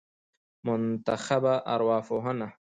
منتخبه 0.67 1.53
ارواپوهنه 1.73 2.49